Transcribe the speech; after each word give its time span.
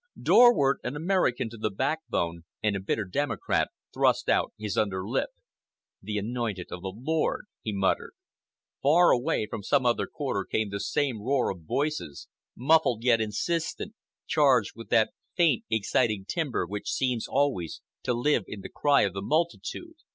Dorward, 0.19 0.77
an 0.83 0.95
American 0.95 1.47
to 1.51 1.57
the 1.57 1.69
backbone 1.69 2.43
and 2.63 2.75
a 2.75 2.79
bitter 2.79 3.05
democrat, 3.05 3.69
thrust 3.93 4.29
out 4.29 4.51
his 4.57 4.75
under 4.75 5.07
lip. 5.07 5.29
"The 6.01 6.17
Anointed 6.17 6.71
of 6.71 6.81
the 6.81 6.91
Lord!" 6.91 7.45
he 7.61 7.71
muttered. 7.71 8.13
Far 8.81 9.11
away 9.11 9.45
from 9.45 9.61
some 9.61 9.85
other 9.85 10.07
quarter 10.07 10.43
came 10.43 10.71
the 10.71 10.79
same 10.79 11.21
roar 11.21 11.51
of 11.51 11.65
voices, 11.67 12.27
muffled 12.55 13.03
yet 13.03 13.21
insistent, 13.21 13.93
charged 14.25 14.71
with 14.75 14.89
that 14.89 15.13
faint, 15.35 15.65
exciting 15.69 16.25
timbre 16.27 16.65
which 16.65 16.89
seems 16.89 17.27
always 17.27 17.79
to 18.01 18.15
live 18.15 18.45
in 18.47 18.61
the 18.61 18.69
cry 18.69 19.01
of 19.01 19.13
the 19.13 19.21
multitude. 19.21 19.97